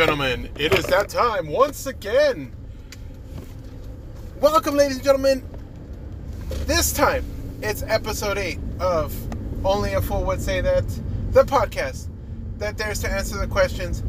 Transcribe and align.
gentlemen, 0.00 0.48
it 0.58 0.72
is 0.78 0.86
that 0.86 1.10
time 1.10 1.46
once 1.46 1.84
again. 1.84 2.50
Welcome, 4.40 4.74
ladies 4.74 4.96
and 4.96 5.04
gentlemen. 5.04 5.44
This 6.64 6.90
time, 6.90 7.22
it's 7.60 7.82
episode 7.82 8.38
8 8.38 8.58
of 8.80 9.14
Only 9.62 9.92
a 9.92 10.00
Fool 10.00 10.24
Would 10.24 10.40
Say 10.40 10.62
That, 10.62 10.88
the 11.32 11.42
podcast 11.42 12.08
that 12.56 12.78
dares 12.78 13.00
to 13.00 13.10
answer 13.10 13.36
the 13.36 13.46
questions 13.46 14.02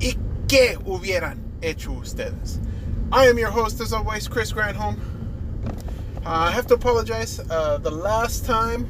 ¿Y 0.00 0.16
qué 0.46 0.76
hubieran 0.76 1.38
hecho 1.60 1.90
ustedes? 1.90 2.60
I 3.10 3.26
am 3.26 3.36
your 3.36 3.50
host, 3.50 3.80
as 3.80 3.92
always, 3.92 4.28
Chris 4.28 4.52
Granholm. 4.52 4.96
Uh, 6.18 6.20
I 6.24 6.52
have 6.52 6.68
to 6.68 6.74
apologize. 6.74 7.40
Uh, 7.50 7.78
the 7.78 7.90
last 7.90 8.46
time, 8.46 8.86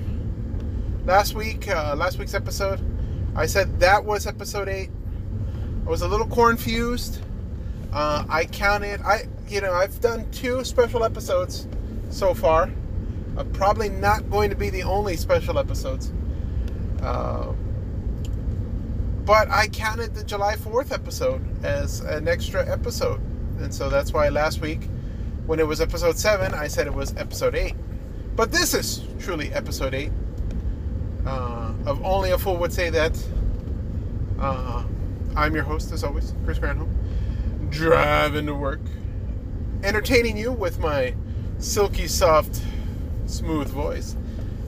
last 1.06 1.34
week, 1.34 1.70
uh, 1.70 1.96
last 1.96 2.19
week's 2.19 2.34
episode, 2.34 2.78
I 3.34 3.46
said 3.46 3.80
that 3.80 4.05
was 4.05 4.27
episode 4.27 4.69
8 4.69 4.91
I 5.84 5.88
was 5.88 6.02
a 6.02 6.09
little 6.09 6.27
confused. 6.27 7.20
Uh, 7.92 8.24
I 8.28 8.45
counted. 8.46 9.00
I 9.02 9.28
you 9.48 9.60
know 9.60 9.72
I've 9.72 10.00
done 10.00 10.30
two 10.30 10.64
special 10.64 11.05
episodes 11.05 11.66
so 12.10 12.34
far. 12.34 12.70
Probably 13.52 13.88
not 13.88 14.30
going 14.30 14.50
to 14.50 14.56
be 14.56 14.70
the 14.70 14.82
only 14.82 15.16
special 15.16 15.58
episodes. 15.58 16.12
Uh, 17.02 17.52
but 19.24 19.48
I 19.50 19.68
counted 19.68 20.14
the 20.14 20.24
July 20.24 20.56
4th 20.56 20.92
episode 20.92 21.64
as 21.64 22.00
an 22.00 22.28
extra 22.28 22.69
episode. 22.69 23.20
And 23.60 23.72
so 23.72 23.88
that's 23.88 24.12
why 24.12 24.28
last 24.28 24.60
week, 24.60 24.80
when 25.46 25.60
it 25.60 25.66
was 25.66 25.80
episode 25.80 26.19
7, 26.19 26.52
I 26.55 26.66
said 26.66 26.86
it 26.86 26.94
was 26.94 27.16
episode 27.16 27.55
8. 27.55 27.74
But 28.36 28.50
this 28.50 28.74
is 28.74 29.03
truly 29.19 29.53
episode 29.53 29.94
8. 29.94 30.10
Uh, 31.25 31.72
of 31.86 32.05
Only 32.05 32.33
a 32.33 32.38
Fool 32.38 32.56
Would 32.56 32.72
Say 32.72 32.91
That. 32.91 33.16
Uh, 34.38 34.84
I'm 35.34 35.55
your 35.55 35.64
host, 35.64 35.92
as 35.92 36.05
always, 36.05 36.34
Chris 36.44 36.58
Granholm, 36.58 36.91
driving 37.70 38.47
to 38.47 38.55
work, 38.55 38.80
entertaining 39.83 40.36
you 40.36 40.52
with 40.52 40.78
my 40.78 41.14
silky, 41.58 42.06
soft, 42.06 42.61
smooth 43.27 43.69
voice. 43.69 44.14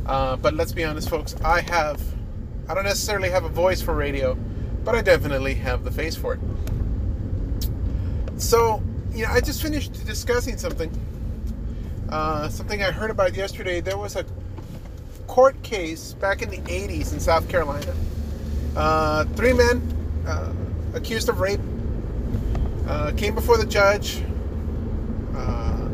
Uh, 0.07 0.37
but 0.37 0.55
let's 0.55 0.73
be 0.73 0.83
honest, 0.83 1.11
folks, 1.11 1.37
I 1.45 1.61
have, 1.61 2.01
I 2.69 2.75
don't 2.75 2.85
necessarily 2.85 3.29
have 3.29 3.45
a 3.45 3.49
voice 3.49 3.83
for 3.83 3.95
radio, 3.95 4.39
but 4.85 4.95
I 4.95 5.03
definitely 5.03 5.55
have 5.57 5.85
the 5.85 5.91
face 5.91 6.17
for 6.17 6.35
it. 6.35 6.41
So, 8.39 8.83
you 9.13 9.27
know, 9.27 9.33
I 9.33 9.41
just 9.41 9.61
finished 9.61 10.05
discussing 10.07 10.57
something, 10.57 10.91
uh, 12.09 12.49
something 12.49 12.83
I 12.83 12.91
heard 12.91 13.11
about 13.11 13.35
yesterday. 13.35 13.81
There 13.81 13.99
was 13.99 14.17
a 14.17 14.25
court 15.27 15.63
case 15.63 16.15
back 16.15 16.41
in 16.41 16.49
the 16.49 16.59
80s 16.59 17.13
in 17.13 17.21
South 17.21 17.49
Carolina. 17.51 17.95
Uh, 18.75 19.25
three 19.37 19.53
men 19.53 19.94
uh, 20.27 20.53
accused 20.95 21.29
of 21.29 21.41
rape, 21.41 21.61
uh, 22.87 23.13
came 23.17 23.35
before 23.35 23.57
the 23.57 23.67
judge. 23.67 24.23
Uh, 25.35 25.89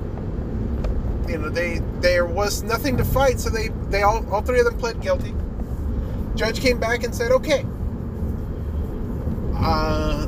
you 1.29 1.39
know, 1.39 1.49
they 1.49 1.81
there 2.01 2.27
was 2.27 2.63
nothing 2.63 2.97
to 2.97 3.05
fight, 3.05 3.41
so 3.41 3.51
they 3.51 3.69
they 3.89 4.03
all 4.03 4.29
all 4.33 4.43
three 4.43 4.59
of 4.59 4.65
them 4.65 4.79
pled 4.79 5.01
guilty. 5.01 5.35
Judge 6.35 6.61
came 6.61 6.79
back 6.79 7.05
and 7.05 7.15
said, 7.15 7.31
"Okay, 7.33 7.65
uh, 9.57 10.27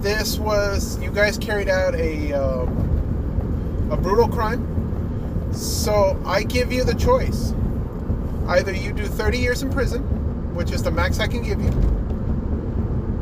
this 0.00 0.38
was 0.38 1.00
you 1.00 1.10
guys 1.10 1.38
carried 1.38 1.68
out 1.68 1.94
a 1.94 2.32
um, 2.32 3.88
a 3.90 3.96
brutal 3.96 4.28
crime, 4.28 5.52
so 5.52 6.20
I 6.24 6.42
give 6.42 6.72
you 6.72 6.84
the 6.84 6.94
choice. 6.94 7.52
Either 8.46 8.72
you 8.72 8.92
do 8.92 9.04
30 9.04 9.38
years 9.38 9.62
in 9.62 9.70
prison, 9.70 10.02
which 10.54 10.70
is 10.70 10.82
the 10.82 10.90
max 10.90 11.20
I 11.20 11.26
can 11.26 11.42
give 11.42 11.60
you." 11.60 11.97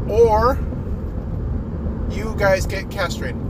Or 0.08 0.58
you 2.10 2.34
guys 2.36 2.66
get 2.66 2.90
castrated. 2.90 3.40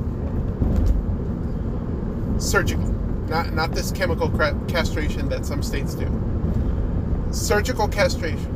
Surgically 2.38 2.96
not 3.28 3.52
not 3.52 3.72
this 3.72 3.90
chemical 3.90 4.30
castration 4.68 5.28
that 5.28 5.44
some 5.44 5.62
states 5.62 5.94
do. 5.94 6.08
Surgical 7.32 7.88
castration. 7.88 8.54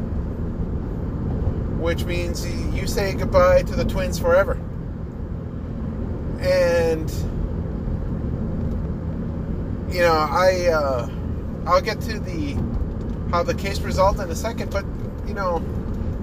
Which 1.81 2.05
means 2.05 2.47
you 2.75 2.87
say 2.87 3.15
goodbye 3.15 3.63
to 3.63 3.75
the 3.75 3.85
twins 3.85 4.19
forever. 4.19 4.55
And 6.41 7.11
you 9.93 10.01
know 10.01 10.15
i 10.15 10.69
uh, 10.69 11.09
i'll 11.67 11.81
get 11.81 12.01
to 12.01 12.21
the 12.21 12.55
how 13.33 13.43
the 13.43 13.55
case 13.55 13.81
resolved 13.81 14.21
in 14.21 14.31
a 14.31 14.37
second 14.37 14.71
but 14.71 14.85
you 15.27 15.35
know 15.35 15.61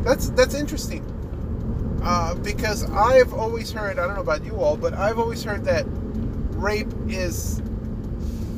that's 0.04 0.30
that's 0.30 0.56
interesting 0.56 1.04
uh, 2.04 2.36
because 2.36 2.90
I've 2.92 3.34
always 3.34 3.72
heard, 3.72 4.00
I 4.00 4.06
don't 4.06 4.16
know 4.16 4.22
about 4.22 4.44
you 4.44 4.58
all, 4.58 4.78
but 4.78 4.94
I've 4.94 5.20
always 5.20 5.44
heard 5.44 5.64
that 5.66 5.86
rape 5.88 6.92
is 7.08 7.62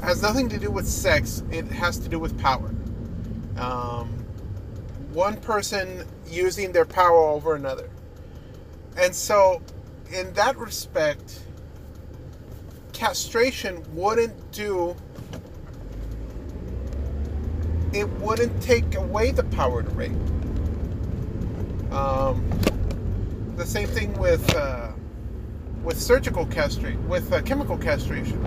has 0.04 0.22
nothing 0.22 0.48
to 0.50 0.58
do 0.58 0.72
with 0.72 0.88
sex. 0.88 1.44
It 1.52 1.66
has 1.68 1.98
to 2.00 2.10
do 2.10 2.20
with 2.20 2.38
power. 2.40 2.74
Um, 3.58 4.08
one 5.12 5.38
person 5.38 6.06
using 6.28 6.72
their 6.72 6.86
power 6.86 7.18
over 7.18 7.56
another. 7.56 7.90
And 8.98 9.14
so, 9.14 9.62
in 10.12 10.32
that 10.34 10.58
respect, 10.58 11.42
castration 12.94 13.84
wouldn't 13.94 14.52
do. 14.52 14.96
It 17.92 18.08
wouldn't 18.20 18.62
take 18.62 18.96
away 18.96 19.32
the 19.32 19.44
power 19.46 19.84
to 19.84 19.90
rape. 19.90 20.12
Um, 21.92 22.48
the 23.60 23.66
same 23.66 23.90
thing 23.90 24.18
with 24.18 24.56
uh, 24.56 24.90
with 25.84 26.02
surgical 26.02 26.46
castration, 26.46 27.10
with 27.10 27.32
uh, 27.34 27.42
chemical 27.42 27.78
castration. 27.78 28.38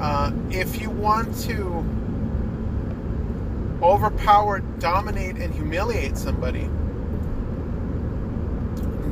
Uh, 0.00 0.32
if 0.50 0.80
you 0.80 0.90
want 0.90 1.32
to 1.38 1.84
overpower, 3.80 4.58
dominate, 4.80 5.36
and 5.36 5.54
humiliate 5.54 6.18
somebody, 6.18 6.68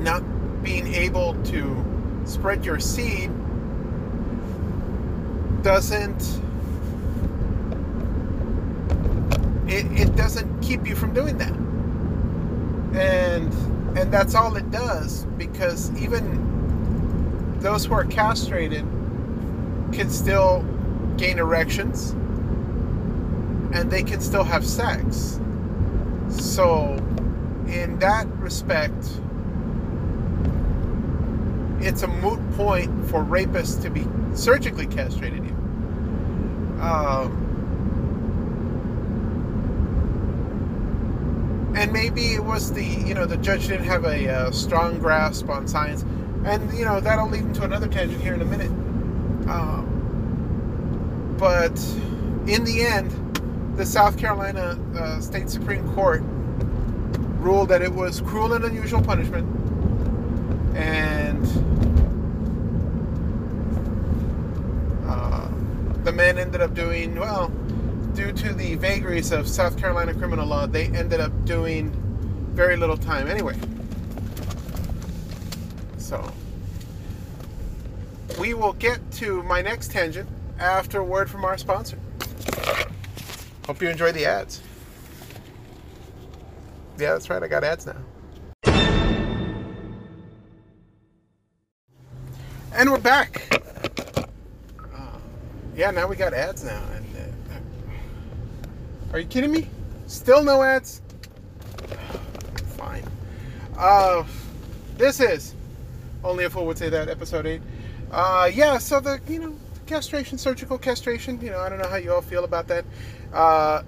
not 0.02 0.20
being 0.64 0.92
able 0.94 1.41
to 1.44 1.84
spread 2.24 2.64
your 2.64 2.80
seed 2.80 3.30
doesn't 5.62 6.41
it, 9.68 9.86
it 9.92 10.16
doesn't 10.16 10.60
keep 10.60 10.86
you 10.86 10.97
from 10.97 11.14
doing 11.14 11.38
that 11.38 11.52
and 12.98 13.52
and 13.96 14.12
that's 14.12 14.34
all 14.34 14.56
it 14.56 14.70
does 14.70 15.24
because 15.36 15.90
even 16.00 17.58
those 17.60 17.84
who 17.84 17.94
are 17.94 18.04
castrated 18.04 18.84
can 19.92 20.08
still 20.08 20.62
gain 21.16 21.38
erections 21.38 22.10
and 23.72 23.90
they 23.90 24.02
can 24.02 24.20
still 24.20 24.44
have 24.44 24.66
sex. 24.66 25.40
So, 26.28 26.94
in 27.68 27.98
that 28.00 28.26
respect, 28.38 29.20
it's 31.80 32.02
a 32.02 32.08
moot 32.08 32.38
point 32.52 32.90
for 33.06 33.24
rapists 33.24 33.80
to 33.82 33.90
be 33.90 34.06
surgically 34.34 34.86
castrated. 34.86 35.40
Um, 36.80 37.49
and 41.75 41.92
maybe 41.92 42.34
it 42.34 42.44
was 42.44 42.72
the 42.72 42.84
you 42.84 43.14
know 43.14 43.26
the 43.26 43.36
judge 43.36 43.69
didn't 43.69 43.86
have 43.86 44.04
a 44.04 44.28
uh, 44.28 44.50
strong 44.50 44.98
grasp 44.98 45.48
on 45.48 45.69
science, 45.69 46.03
and 46.44 46.72
you 46.76 46.84
know 46.84 47.00
that'll 47.00 47.28
lead 47.28 47.42
into 47.42 47.62
another 47.62 47.86
tangent 47.86 48.20
here 48.20 48.34
in 48.34 48.42
a 48.42 48.44
minute. 48.44 48.70
Uh, 49.48 49.82
but 51.39 51.78
in 52.48 52.65
the 52.65 52.83
end, 52.83 53.10
the 53.77 53.86
South 53.86 54.18
Carolina 54.18 54.78
uh, 54.98 55.21
State 55.21 55.48
Supreme 55.48 55.89
Court 55.94 56.22
ruled 57.39 57.68
that 57.68 57.83
it 57.83 57.92
was 57.92 58.21
cruel 58.21 58.53
and 58.53 58.65
unusual 58.65 59.03
punishment, 59.03 59.47
and 60.77 61.47
uh, 65.06 65.48
the 66.04 66.12
man 66.12 66.36
ended 66.36 66.60
up 66.60 66.74
doing 66.74 67.15
well 67.18 67.53
due 68.15 68.33
to 68.33 68.53
the 68.53 68.74
vagaries 68.77 69.33
of 69.33 69.48
South 69.48 69.78
Carolina 69.78 70.15
criminal 70.15 70.47
law, 70.47 70.66
they 70.66 70.86
ended 70.86 71.21
up 71.21 71.33
doing 71.45 71.91
very 72.54 72.77
little 72.77 72.97
time 72.97 73.28
anyway. 73.28 73.57
So, 75.98 76.33
we 78.39 78.54
will 78.54 78.72
get 78.74 78.98
to 79.12 79.42
my 79.45 79.62
next 79.62 79.91
tangent 79.91 80.28
after 80.59 81.01
a 81.01 81.04
word 81.04 81.30
from 81.30 81.45
our 81.45 81.57
sponsor. 81.57 81.98
Hope 83.66 83.80
you 83.80 83.89
enjoy 83.89 84.13
the 84.13 84.27
ads. 84.27 84.60
Yeah, 86.98 87.13
that's 87.13 87.30
right, 87.30 87.42
I 87.42 87.48
got 87.48 87.65
ads 87.65 87.86
now. 87.86 87.97
And 92.74 92.91
we're 92.91 92.98
back. 92.98 93.42
Uh, 94.78 95.18
yeah, 95.77 95.91
now 95.91 96.06
we 96.06 96.16
got 96.16 96.34
ads 96.34 96.65
now. 96.65 96.83
Are 99.12 99.18
you 99.18 99.27
kidding 99.27 99.51
me? 99.51 99.68
Still 100.07 100.45
no 100.45 100.62
ads? 100.62 101.03
Fine. 102.77 103.04
Uh, 103.77 104.24
this 104.97 105.21
is 105.21 105.54
Only 106.22 106.45
a 106.45 106.51
fool 106.51 106.66
would 106.66 106.78
say 106.78 106.89
that. 106.91 107.09
Episode 107.09 107.47
eight. 107.47 107.62
Uh, 108.12 108.51
yeah. 108.53 108.78
So 108.78 109.01
the 109.01 109.21
you 109.28 109.41
know 109.41 109.57
castration, 109.86 110.39
surgical 110.39 110.78
castration. 110.78 111.41
You 111.41 111.51
know, 111.51 111.59
I 111.59 111.68
don't 111.68 111.78
know 111.78 111.89
how 111.89 111.97
you 111.97 112.12
all 112.12 112.22
feel 112.22 112.45
about 112.45 112.68
that. 112.68 112.84
Uh, 113.33 113.83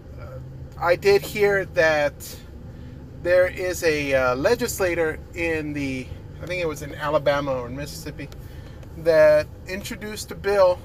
I 0.81 0.97
did 0.97 1.23
hear 1.23 1.67
that 1.67 2.15
there 3.23 3.47
is 3.47 3.85
a 3.85 4.15
uh, 4.15 4.35
legislator 4.35 5.21
in 5.35 5.73
the, 5.73 6.09
I 6.43 6.47
think 6.47 6.61
it 6.61 6.67
was 6.67 6.83
in 6.83 6.93
Alabama 6.97 7.53
or 7.53 7.69
Mississippi, 7.69 8.29
that 8.99 9.47
introduced 9.69 10.33
a 10.33 10.35
bill 10.35 10.81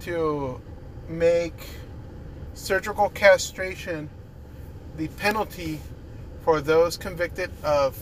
to 0.00 0.58
make 1.06 1.66
surgical 2.58 3.08
castration 3.10 4.10
the 4.96 5.08
penalty 5.08 5.80
for 6.42 6.60
those 6.60 6.96
convicted 6.96 7.50
of 7.62 7.96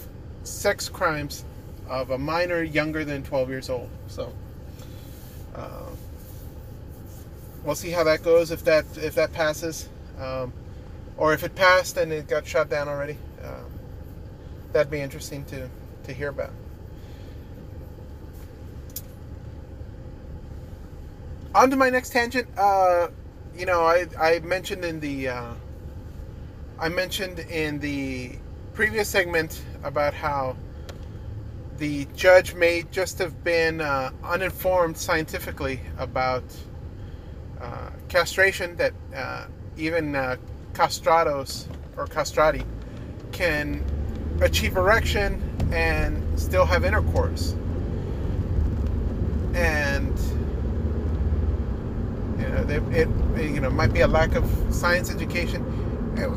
sex 0.44 0.88
crimes 0.88 1.44
of 1.88 2.10
a 2.10 2.18
minor 2.18 2.62
younger 2.62 3.04
than 3.04 3.22
12 3.22 3.50
years 3.50 3.70
old. 3.70 3.88
So 4.08 4.32
uh, 5.54 5.90
we'll 7.64 7.74
see 7.74 7.90
how 7.90 8.02
that 8.04 8.22
goes 8.22 8.50
if 8.50 8.64
that 8.64 8.86
if 8.96 9.14
that 9.16 9.32
passes, 9.32 9.88
um, 10.18 10.52
or 11.18 11.34
if 11.34 11.44
it 11.44 11.54
passed 11.54 11.98
and 11.98 12.10
it 12.10 12.26
got 12.26 12.46
shot 12.46 12.70
down 12.70 12.88
already. 12.88 13.18
Um, 13.44 13.66
that'd 14.72 14.90
be 14.90 15.00
interesting 15.00 15.44
to 15.46 15.68
to 16.04 16.12
hear 16.14 16.30
about. 16.30 16.50
On 21.54 21.70
to 21.70 21.76
my 21.76 21.90
next 21.90 22.10
tangent. 22.10 22.48
Uh, 22.56 23.08
you 23.56 23.66
know, 23.66 23.82
I, 23.82 24.06
I 24.18 24.40
mentioned 24.40 24.84
in 24.84 25.00
the 25.00 25.28
uh, 25.28 25.54
I 26.78 26.88
mentioned 26.88 27.38
in 27.38 27.78
the 27.78 28.32
previous 28.74 29.08
segment 29.08 29.62
about 29.82 30.12
how 30.12 30.56
the 31.78 32.06
judge 32.14 32.54
may 32.54 32.84
just 32.90 33.18
have 33.18 33.42
been 33.44 33.80
uh, 33.80 34.10
uninformed 34.22 34.96
scientifically 34.96 35.80
about 35.98 36.44
uh, 37.60 37.90
castration 38.08 38.76
that 38.76 38.92
uh, 39.14 39.46
even 39.76 40.14
uh, 40.14 40.36
castrados 40.72 41.66
or 41.96 42.06
castrati 42.06 42.64
can 43.32 43.82
achieve 44.42 44.76
erection 44.76 45.42
and 45.72 46.38
still 46.38 46.66
have 46.66 46.84
intercourse. 46.84 47.54
And 49.54 50.14
you 52.38 52.48
know 52.48 52.64
it, 52.92 53.08
you 53.40 53.60
know 53.60 53.70
might 53.70 53.92
be 53.92 54.00
a 54.00 54.06
lack 54.06 54.34
of 54.34 54.44
science 54.70 55.10
education 55.10 55.64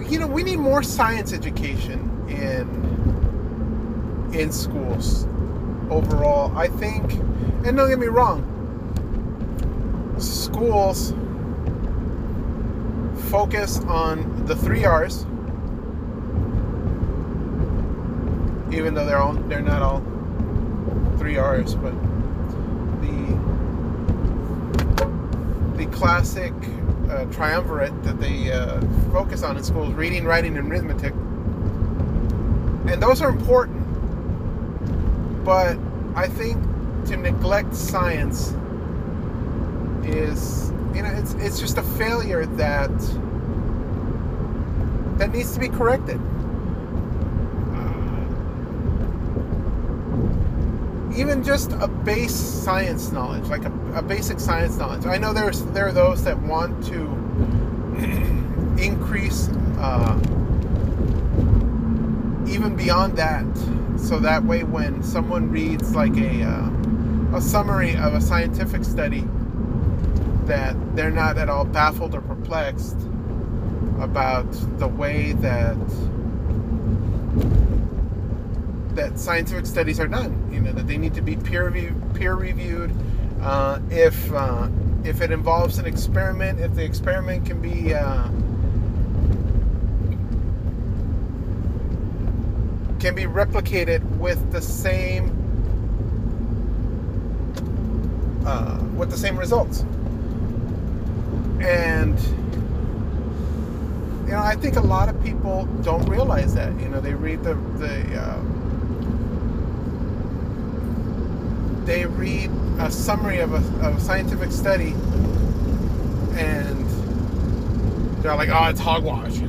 you 0.09 0.19
know 0.19 0.27
we 0.27 0.43
need 0.43 0.57
more 0.57 0.83
science 0.83 1.33
education 1.33 1.99
in 2.29 2.79
in 4.33 4.51
schools 4.51 5.25
overall. 5.89 6.55
I 6.57 6.67
think, 6.67 7.13
and 7.65 7.75
don't 7.75 7.89
get 7.89 7.99
me 7.99 8.07
wrong, 8.07 8.45
schools 10.19 11.13
focus 13.29 13.79
on 13.85 14.45
the 14.45 14.55
three 14.55 14.85
R's, 14.85 15.23
even 18.71 18.93
though 18.93 19.05
they're 19.05 19.17
all 19.17 19.33
they're 19.33 19.61
not 19.61 19.81
all 19.81 20.03
three 21.17 21.37
R's, 21.37 21.75
but 21.75 21.93
the 23.01 23.37
the 25.77 25.78
classic 25.91 26.53
uh, 27.09 27.25
triumvirate 27.25 28.03
that 28.03 28.19
they 28.19 28.51
uh, 28.51 28.81
focus 29.11 29.43
on 29.43 29.57
in 29.57 29.63
schools: 29.63 29.93
reading, 29.93 30.25
writing, 30.25 30.57
and 30.57 30.71
arithmetic. 30.71 31.13
And 32.91 33.01
those 33.01 33.21
are 33.21 33.29
important 33.29 33.79
but 35.49 35.79
I 36.15 36.27
think 36.27 36.61
to 37.07 37.17
neglect 37.17 37.73
science 37.73 38.53
is 40.03 40.71
you 40.93 41.01
know 41.01 41.09
it's 41.09 41.33
it's 41.39 41.59
just 41.59 41.79
a 41.79 41.81
failure 41.81 42.45
that 42.45 42.91
that 45.17 45.31
needs 45.31 45.53
to 45.53 45.59
be 45.59 45.69
corrected. 45.69 46.21
Even 51.19 51.43
just 51.43 51.73
a 51.73 51.87
base 51.87 52.33
science 52.33 53.11
knowledge, 53.11 53.43
like 53.45 53.65
a, 53.65 53.71
a 53.93 54.01
basic 54.01 54.39
science 54.39 54.77
knowledge. 54.77 55.05
I 55.05 55.17
know 55.17 55.33
there's 55.33 55.65
there 55.65 55.87
are 55.87 55.91
those 55.91 56.23
that 56.23 56.41
want 56.43 56.85
to 56.85 57.01
increase 58.81 59.49
uh, 59.77 60.17
even 62.47 62.73
beyond 62.77 63.17
that 63.17 63.45
so 63.99 64.19
that 64.19 64.43
way 64.45 64.63
when 64.63 65.03
someone 65.03 65.51
reads 65.51 65.93
like 65.93 66.15
a 66.15 66.43
uh, 66.43 66.69
a 67.37 67.41
summary 67.41 67.95
of 67.95 68.13
a 68.13 68.21
scientific 68.21 68.85
study 68.85 69.27
that 70.45 70.75
they're 70.95 71.11
not 71.11 71.37
at 71.37 71.49
all 71.49 71.65
baffled 71.65 72.15
or 72.15 72.21
perplexed 72.21 72.97
about 73.99 74.49
the 74.79 74.87
way 74.87 75.33
that 75.33 75.77
that 78.99 79.17
scientific 79.17 79.65
studies 79.65 79.99
are 79.99 80.07
done 80.07 80.31
you 80.51 80.59
know 80.59 80.71
that 80.71 80.87
they 80.87 80.97
need 80.97 81.13
to 81.13 81.21
be 81.21 81.35
peer 81.35 81.69
reviewed 81.69 82.15
peer 82.15 82.35
reviewed 82.35 82.91
uh, 83.41 83.79
if 83.89 84.31
uh, 84.33 84.67
if 85.03 85.21
it 85.21 85.31
involves 85.31 85.77
an 85.77 85.85
experiment 85.85 86.59
if 86.59 86.73
the 86.75 86.83
experiment 86.83 87.45
can 87.45 87.61
be 87.61 87.93
uh, 87.93 88.27
can 92.99 93.15
be 93.15 93.23
replicated 93.23 94.03
with 94.17 94.51
the 94.51 94.61
same 94.61 95.35
uh, 98.45 98.79
with 98.95 99.09
the 99.09 99.17
same 99.17 99.37
results. 99.37 99.81
And 101.61 102.19
you 104.25 104.35
know, 104.35 104.41
I 104.41 104.55
think 104.55 104.75
a 104.75 104.81
lot 104.81 105.09
of 105.09 105.21
people 105.23 105.65
don't 105.81 106.05
realize 106.07 106.53
that. 106.55 106.77
You 106.79 106.89
know, 106.89 106.99
they 106.99 107.13
read 107.13 107.43
the 107.43 107.55
the 107.77 108.21
uh, 108.21 108.41
they 111.89 112.05
read 112.05 112.51
a 112.77 112.91
summary 112.91 113.39
of 113.39 113.51
a, 113.51 113.87
of 113.87 113.97
a 113.97 113.99
scientific 113.99 114.51
study, 114.51 114.91
and 116.37 116.85
they're 118.21 118.35
like, 118.35 118.49
"Oh, 118.49 118.69
it's 118.69 118.79
hogwash," 118.79 119.39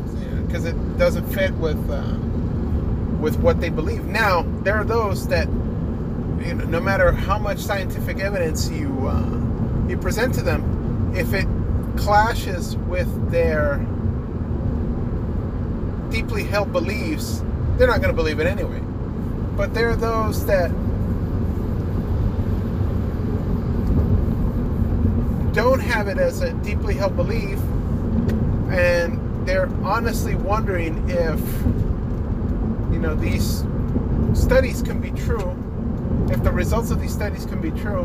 because 0.46 0.64
it 0.64 0.74
doesn't 0.98 1.26
fit 1.34 1.52
with. 1.54 1.78
Uh, 1.90 2.16
with 3.20 3.38
what 3.40 3.60
they 3.60 3.68
believe. 3.68 4.06
Now, 4.06 4.46
there 4.62 4.76
are 4.76 4.84
those 4.84 5.28
that, 5.28 5.46
you 5.46 6.54
know, 6.54 6.64
no 6.64 6.80
matter 6.80 7.12
how 7.12 7.38
much 7.38 7.58
scientific 7.58 8.18
evidence 8.18 8.70
you 8.70 8.88
uh, 9.06 9.86
you 9.88 9.98
present 9.98 10.32
to 10.36 10.42
them, 10.42 11.12
if 11.14 11.34
it 11.34 11.46
clashes 11.98 12.78
with 12.88 13.30
their 13.30 13.76
deeply 16.10 16.44
held 16.44 16.72
beliefs, 16.72 17.42
they're 17.76 17.86
not 17.86 18.00
going 18.00 18.08
to 18.08 18.16
believe 18.16 18.40
it 18.40 18.46
anyway. 18.46 18.80
But 19.54 19.74
there 19.74 19.90
are 19.90 19.96
those 19.96 20.46
that 20.46 20.70
don't 25.52 25.80
have 25.80 26.08
it 26.08 26.18
as 26.18 26.42
a 26.42 26.52
deeply 26.54 26.94
held 26.94 27.16
belief, 27.16 27.58
and 28.70 29.18
they're 29.46 29.68
honestly 29.82 30.34
wondering 30.34 31.08
if 31.08 31.40
you 32.92 32.98
know 32.98 33.14
these 33.14 33.64
studies 34.34 34.82
can 34.82 35.00
be 35.00 35.10
true, 35.10 35.56
if 36.30 36.42
the 36.44 36.52
results 36.52 36.90
of 36.90 37.00
these 37.00 37.12
studies 37.12 37.46
can 37.46 37.60
be 37.60 37.70
true, 37.70 38.04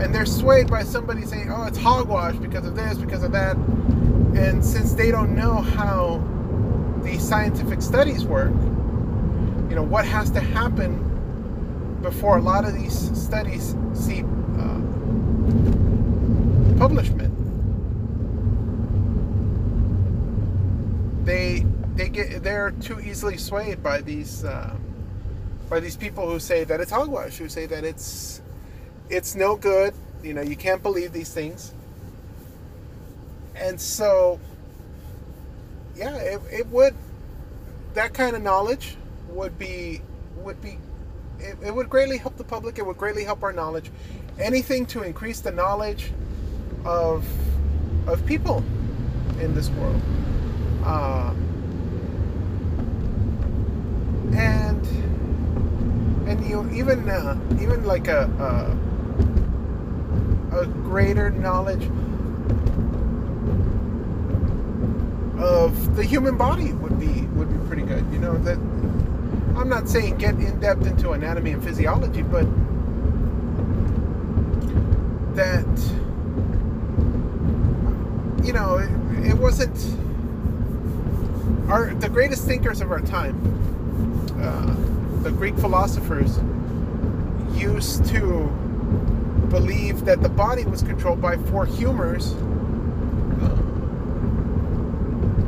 and 0.00 0.14
they're 0.14 0.26
swayed 0.26 0.68
by 0.68 0.82
somebody 0.82 1.24
saying, 1.24 1.50
"Oh, 1.52 1.64
it's 1.64 1.78
hogwash 1.78 2.34
because 2.36 2.66
of 2.66 2.74
this, 2.74 2.98
because 2.98 3.22
of 3.22 3.32
that," 3.32 3.56
and 4.34 4.64
since 4.64 4.94
they 4.94 5.10
don't 5.10 5.34
know 5.36 5.54
how 5.54 6.20
the 7.02 7.18
scientific 7.18 7.82
studies 7.82 8.24
work, 8.24 8.52
you 9.68 9.76
know 9.76 9.82
what 9.82 10.04
has 10.04 10.30
to 10.30 10.40
happen 10.40 10.98
before 12.02 12.38
a 12.38 12.42
lot 12.42 12.64
of 12.64 12.74
these 12.74 13.10
studies 13.16 13.76
see 13.94 14.24
publishment. 16.82 17.32
They 21.24 21.64
they 21.94 22.08
get 22.08 22.42
they're 22.42 22.72
too 22.72 22.98
easily 22.98 23.36
swayed 23.36 23.84
by 23.84 24.00
these 24.00 24.44
uh, 24.44 24.74
by 25.70 25.78
these 25.78 25.96
people 25.96 26.28
who 26.28 26.40
say 26.40 26.64
that 26.64 26.80
it's 26.80 26.90
hogwash, 26.90 27.36
who 27.36 27.48
say 27.48 27.66
that 27.66 27.84
it's 27.84 28.42
it's 29.10 29.36
no 29.36 29.54
good. 29.54 29.94
You 30.24 30.34
know, 30.34 30.42
you 30.42 30.56
can't 30.56 30.82
believe 30.82 31.12
these 31.12 31.32
things. 31.32 31.72
And 33.54 33.80
so, 33.80 34.40
yeah, 35.94 36.16
it, 36.16 36.40
it 36.50 36.66
would 36.66 36.96
that 37.94 38.12
kind 38.12 38.34
of 38.34 38.42
knowledge 38.42 38.96
would 39.28 39.56
be 39.56 40.02
would 40.38 40.60
be 40.60 40.78
it, 41.38 41.56
it 41.64 41.72
would 41.72 41.88
greatly 41.88 42.18
help 42.18 42.36
the 42.36 42.44
public. 42.56 42.78
It 42.78 42.84
would 42.84 42.98
greatly 42.98 43.22
help 43.22 43.44
our 43.44 43.52
knowledge. 43.52 43.92
Anything 44.40 44.84
to 44.86 45.04
increase 45.04 45.38
the 45.38 45.52
knowledge 45.52 46.10
of 46.84 47.24
of 48.06 48.24
people 48.26 48.62
in 49.40 49.54
this 49.54 49.70
world. 49.70 50.00
Uh, 50.84 51.32
and 54.34 54.86
and 56.28 56.44
you 56.46 56.68
even 56.72 57.08
uh, 57.08 57.38
even 57.60 57.84
like 57.84 58.08
a, 58.08 58.24
a 60.52 60.60
a 60.60 60.66
greater 60.66 61.30
knowledge 61.30 61.88
of 65.38 65.96
the 65.96 66.04
human 66.04 66.36
body 66.36 66.72
would 66.72 66.98
be 66.98 67.22
would 67.36 67.48
be 67.48 67.66
pretty 67.66 67.82
good. 67.82 68.04
You 68.12 68.18
know 68.18 68.36
that 68.38 68.58
I'm 69.56 69.68
not 69.68 69.88
saying 69.88 70.16
get 70.18 70.34
in 70.34 70.60
depth 70.60 70.86
into 70.86 71.12
anatomy 71.12 71.52
and 71.52 71.62
physiology, 71.62 72.22
but 72.22 72.46
that 75.36 75.66
you 78.42 78.52
know 78.52 78.76
it, 78.76 78.90
it 79.26 79.34
wasn't 79.34 79.76
our 81.70 81.94
the 81.94 82.08
greatest 82.08 82.46
thinkers 82.46 82.80
of 82.80 82.90
our 82.90 83.00
time. 83.00 83.36
Uh, 84.40 85.22
the 85.22 85.30
Greek 85.30 85.56
philosophers 85.56 86.38
used 87.54 88.04
to 88.06 88.46
believe 89.50 90.04
that 90.04 90.22
the 90.22 90.28
body 90.28 90.64
was 90.64 90.82
controlled 90.82 91.20
by 91.20 91.36
four 91.36 91.64
humors 91.66 92.32
uh, 93.42 93.56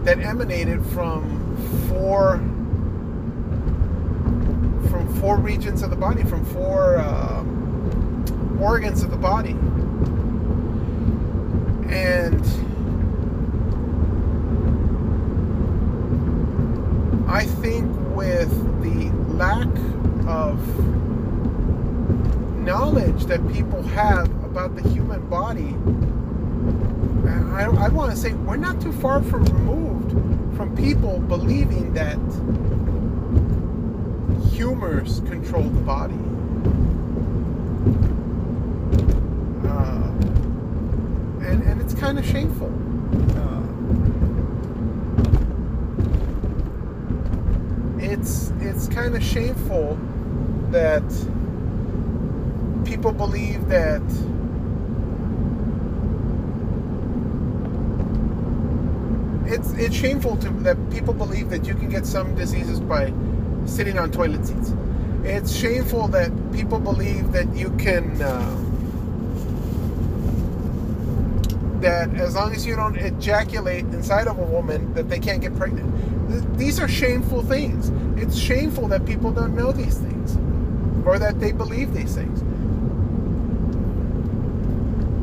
that 0.05 0.19
emanated 0.21 0.85
from 0.87 1.57
four 1.89 2.39
from 4.89 5.21
four 5.21 5.39
regions 5.39 5.83
of 5.83 5.91
the 5.91 5.97
body, 5.97 6.23
from 6.23 6.45
four 6.45 6.99
uh, 6.99 7.43
organs 8.61 9.03
of 9.03 9.11
the 9.11 9.17
body, 9.17 9.57
and 11.93 12.64
I 17.35 17.47
think 17.47 17.91
with 18.15 18.49
the 18.85 19.11
lack 19.35 19.67
of 20.29 20.57
knowledge 22.61 23.25
that 23.25 23.47
people 23.53 23.83
have 23.83 24.31
about 24.45 24.77
the 24.77 24.89
human 24.89 25.29
body, 25.29 25.75
I, 27.53 27.65
I 27.65 27.89
want 27.89 28.13
to 28.13 28.17
say 28.17 28.35
we're 28.35 28.55
not 28.55 28.81
too 28.81 28.93
far 28.93 29.21
from 29.21 29.45
removed 29.47 30.13
from 30.57 30.77
people 30.77 31.19
believing 31.19 31.93
that 31.95 32.21
humors 34.53 35.19
control 35.27 35.65
the 35.65 35.81
body. 35.81 36.15
Uh, 39.69 40.13
and, 41.45 41.65
and 41.65 41.81
it's 41.81 41.95
kind 41.95 42.17
of 42.17 42.25
shameful. 42.25 42.73
Uh, 43.37 43.64
it's 48.15 48.53
it's 48.61 48.87
kind 48.89 49.17
of 49.17 49.23
shameful 49.23 49.99
that 50.71 51.03
people 52.85 53.11
believe 53.11 53.67
that 53.67 54.03
it's 59.47 59.73
it's 59.73 59.97
shameful 59.97 60.37
to 60.37 60.49
that 60.63 60.79
people 60.91 61.13
believe 61.13 61.51
that 61.51 61.67
you 61.67 61.75
can 61.75 61.89
get 61.89 62.07
some 62.07 62.35
diseases 62.37 62.79
by 62.79 63.13
sitting 63.67 63.99
on 63.99 64.13
toilet 64.13 64.47
seats. 64.47 64.73
It's 65.25 65.53
shameful 65.53 66.07
that 66.09 66.31
people 66.53 66.79
believe 66.79 67.33
that 67.33 67.53
you 67.57 67.71
can 67.79 68.23
uh, 68.23 68.61
that 71.81 72.15
as 72.15 72.37
long 72.37 72.55
as 72.55 72.65
you 72.65 72.77
don't 72.77 72.97
ejaculate 72.97 73.85
inside 73.87 74.29
of 74.29 74.39
a 74.39 74.45
woman 74.57 74.95
that 74.95 75.09
they 75.09 75.19
can't 75.19 75.41
get 75.41 75.57
pregnant. 75.57 75.91
These 76.57 76.81
are 76.81 76.89
shameful 76.89 77.43
things. 77.43 77.91
It's 78.21 78.37
shameful 78.37 78.89
that 78.89 79.05
people 79.05 79.33
don't 79.33 79.55
know 79.55 79.73
these 79.73 79.99
things 79.99 80.37
or 81.07 81.19
that 81.19 81.41
they 81.41 81.53
believe 81.53 81.93
these 81.93 82.15
things. 82.15 82.43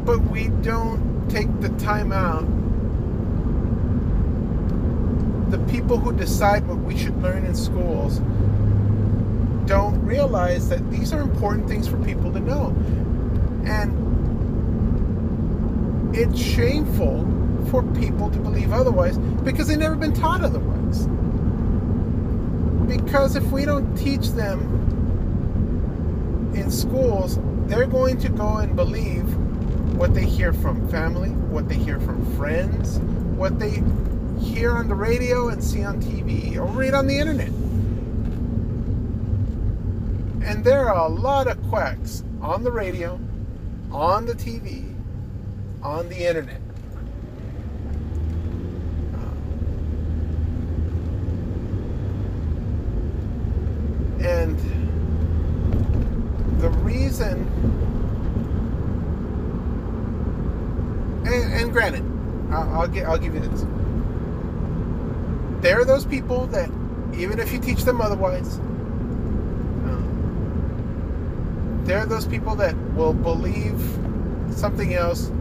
But 0.06 0.20
we 0.32 0.50
don't 0.62 1.30
take 1.30 1.48
the 1.62 1.70
time 1.80 2.12
out 2.12 2.46
the 5.52 5.60
people 5.70 5.98
who 5.98 6.14
decide 6.14 6.66
what 6.66 6.78
we 6.78 6.98
should 6.98 7.22
learn 7.22 7.46
in 7.46 7.54
schools 7.54 8.20
don't 9.68 10.02
realize 10.06 10.70
that 10.70 10.90
these 10.90 11.14
are 11.14 11.22
important 11.22 11.68
things 11.68 11.88
for 11.88 11.98
people 11.98 12.32
to 12.32 12.40
know. 12.40 12.68
And 13.66 13.92
it's 16.16 16.40
shameful 16.40 17.28
for 17.70 17.84
people 17.84 18.30
to 18.32 18.40
believe 18.40 18.72
otherwise 18.72 19.18
because 19.18 19.68
they've 19.68 19.78
never 19.78 19.96
been 19.96 20.14
taught 20.14 20.42
otherwise. 20.42 20.71
Because 22.88 23.36
if 23.36 23.44
we 23.52 23.66
don't 23.66 23.96
teach 23.96 24.30
them 24.30 24.60
in 26.56 26.70
schools, 26.72 27.40
they're 27.68 27.88
going 27.88 28.18
to 28.20 28.30
go 28.30 28.58
and 28.58 28.76
believe 28.76 29.24
what 29.96 30.14
they 30.14 30.26
hear 30.26 30.54
from 30.54 30.88
family, 30.90 31.30
what 31.30 31.70
they 31.70 31.76
hear 31.76 32.00
from 32.00 32.26
friends, 32.38 33.00
what 33.38 33.60
they 33.60 33.82
hear 34.42 34.72
on 34.72 34.88
the 34.88 34.96
radio 34.96 35.50
and 35.50 35.64
see 35.64 35.84
on 35.84 36.02
TV 36.02 36.58
or 36.58 36.66
read 36.66 36.94
on 36.94 37.08
the 37.08 37.18
internet. 37.18 37.52
And 40.44 40.64
there 40.64 40.90
are 40.90 41.06
a 41.06 41.10
lot 41.10 41.48
of 41.48 41.62
quacks 41.70 42.24
on 42.42 42.64
the 42.64 42.72
radio, 42.72 43.20
on 43.92 44.26
the 44.26 44.34
TV, 44.34 44.96
on 45.84 46.10
the 46.10 46.28
internet. 46.28 46.62
And 54.24 54.58
the 56.60 56.70
reason, 56.70 57.48
and, 61.26 61.54
and 61.54 61.72
granted, 61.72 62.04
I'll, 63.12 63.18
give 63.18 63.34
you 63.34 63.42
this 63.42 63.66
there 65.62 65.80
are 65.80 65.86
those 65.86 66.06
people 66.06 66.48
that, 66.48 66.70
even 67.14 67.40
if 67.40 67.54
you 67.54 67.60
teach 67.60 67.84
them 67.84 68.02
otherwise, 68.02 68.58
um, 69.86 70.22
there 71.86 72.00
are 72.00 72.08
those 72.08 72.26
people 72.26 72.56
that 72.56 72.76
will 72.96 73.14
believe 73.14 73.80
something 74.50 74.96
else 74.96 75.32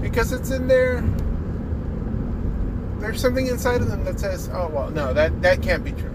because 0.00 0.32
it's 0.32 0.50
in 0.50 0.66
their. 0.66 1.04
There's 3.00 3.20
something 3.20 3.46
inside 3.46 3.82
of 3.82 3.88
them 3.88 4.02
that 4.04 4.18
says, 4.18 4.48
"Oh 4.52 4.68
well, 4.68 4.90
no, 4.90 5.12
that 5.12 5.42
that 5.42 5.60
can't 5.62 5.84
be 5.84 5.92
true. 5.92 6.14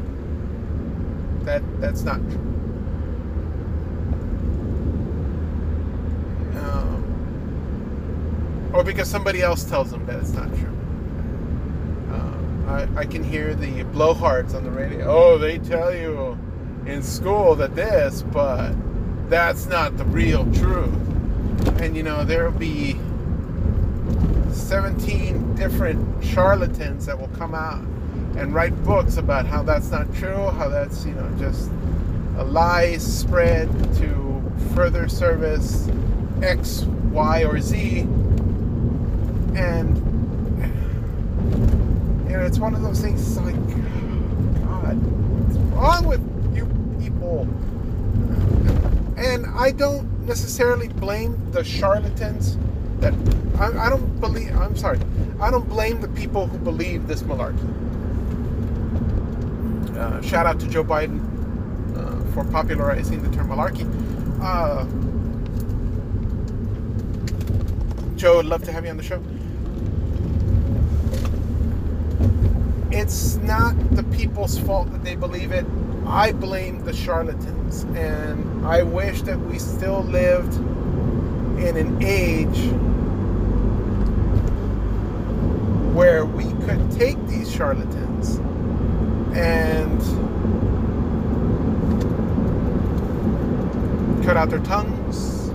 That 1.44 1.62
that's 1.80 2.02
not 2.02 2.18
true." 2.18 2.40
Um, 6.58 7.04
or 8.74 8.84
because 8.84 9.08
somebody 9.10 9.42
else 9.44 9.64
tells 9.64 9.92
them 9.92 10.04
that 10.08 10.20
it's 10.20 10.32
not 10.32 10.50
true. 10.58 10.81
I, 12.72 12.88
I 12.96 13.06
can 13.06 13.24
hear 13.24 13.54
the 13.54 13.84
blowhards 13.86 14.56
on 14.56 14.64
the 14.64 14.72
radio. 14.72 15.06
Oh, 15.06 15.38
they 15.38 15.58
tell 15.60 15.94
you 15.94 16.38
in 16.86 17.04
school 17.04 17.56
that 17.56 17.76
this, 17.76 18.24
but 18.24 18.74
that's 19.30 19.66
not 19.68 19.98
the 19.98 20.06
real 20.06 20.52
truth. 20.54 20.94
And 21.80 21.96
you 21.96 22.04
know, 22.04 22.24
there'll 22.24 22.52
be 22.52 22.94
17 24.52 25.56
different 25.56 26.24
charlatans 26.24 27.06
that 27.06 27.20
will 27.20 27.30
come 27.30 27.54
out 27.54 27.84
and 28.38 28.54
write 28.54 28.76
books 28.84 29.18
about 29.18 29.46
how 29.46 29.62
that's 29.62 29.92
not 29.92 30.14
true, 30.16 30.50
how 30.52 30.70
that's, 30.70 31.06
you 31.06 31.14
know, 31.14 31.30
just 31.38 31.70
a 32.38 32.44
lie 32.44 32.98
spread 32.98 33.70
to 33.96 34.52
further 34.74 35.08
service 35.08 35.90
X, 36.42 36.84
Y, 37.12 37.44
or 37.44 37.60
Z. 37.60 38.00
And 39.54 40.01
know, 42.42 42.48
it's 42.48 42.60
one 42.60 42.74
of 42.74 42.82
those 42.82 43.00
things. 43.00 43.22
It's 43.22 43.38
like, 43.38 43.56
God, 44.66 44.98
what's 44.98 45.58
wrong 45.74 46.06
with 46.06 46.56
you 46.56 46.66
people? 47.00 47.42
And 49.18 49.46
I 49.48 49.72
don't 49.72 50.26
necessarily 50.26 50.88
blame 50.88 51.52
the 51.52 51.64
charlatans 51.64 52.58
that 53.00 53.14
I, 53.60 53.88
I 53.88 53.90
don't 53.90 54.20
believe. 54.20 54.56
I'm 54.56 54.76
sorry. 54.76 55.00
I 55.40 55.52
don't 55.52 55.68
blame 55.70 56.02
the 56.02 56.08
people 56.10 56.48
who 56.48 56.58
believe 56.58 57.08
this 57.08 57.22
malarkey. 57.24 57.68
Uh, 59.96 60.22
shout 60.22 60.46
out 60.46 60.60
to 60.60 60.68
Joe 60.68 60.84
Biden 60.84 61.20
uh, 61.96 62.34
for 62.34 62.44
popularizing 62.52 63.22
the 63.22 63.36
term 63.36 63.50
malarkey. 63.50 63.86
Uh, 64.42 64.86
Joe, 68.16 68.38
would 68.38 68.46
love 68.46 68.64
to 68.64 68.72
have 68.72 68.84
you 68.84 68.92
on 68.92 68.98
the 68.98 69.04
show. 69.04 69.22
It's 73.02 73.38
not 73.38 73.74
the 73.96 74.04
people's 74.16 74.60
fault 74.60 74.92
that 74.92 75.04
they 75.04 75.16
believe 75.16 75.52
it. 75.52 75.66
I 76.06 76.34
blame 76.34 76.86
the 76.86 76.94
charlatans. 76.94 77.84
And 77.96 78.64
I 78.66 78.84
wish 78.84 79.24
that 79.24 79.40
we 79.40 79.58
still 79.58 80.04
lived 80.04 80.56
in 81.60 81.78
an 81.78 82.04
age 82.04 82.72
where 85.96 86.26
we 86.26 86.44
could 86.66 86.92
take 86.92 87.18
these 87.26 87.52
charlatans 87.52 88.36
and 89.36 90.00
cut 94.24 94.38
out 94.38 94.52
their 94.52 94.60
tongues, 94.60 95.50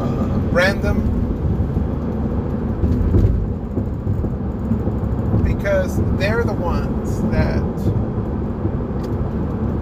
uh, 0.00 0.38
brand 0.52 0.82
them. 0.82 1.00
Because 5.62 5.96
they're 6.18 6.42
the 6.42 6.52
ones 6.52 7.22
that 7.30 7.62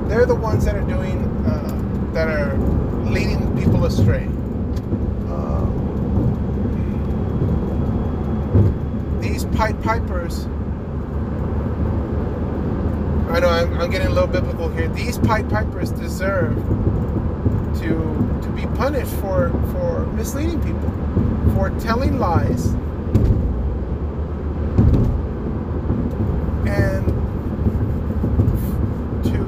they're 0.09 0.27
the 0.27 0.35
ones 0.35 0.65
that 0.67 0.77
are 0.77 0.87
doing 0.87 1.25
uh, 1.47 2.13
that 2.13 2.29
are 2.29 2.55
leading 3.11 3.57
people 3.59 3.87
astray. 3.87 4.29
Uh, 5.29 5.65
these 9.21 9.47
Pied 9.57 9.83
Pipers 9.83 10.47
I 13.31 13.39
know 13.39 13.49
I'm, 13.49 13.81
I'm, 13.81 13.91
getting 13.91 14.09
a 14.09 14.11
little 14.11 14.27
biblical 14.27 14.69
here. 14.71 14.89
These 14.89 15.19
Pied 15.19 15.49
Pipers 15.49 15.93
deserve 15.93 16.57
to 17.79 18.41
to 18.43 18.49
be 18.57 18.67
punished 18.77 19.13
for 19.15 19.51
for 19.71 20.05
misleading 20.15 20.61
people, 20.61 20.91
for 21.55 21.71
telling 21.79 22.19
lies, 22.19 22.67
and 26.67 27.07
to 29.23 29.39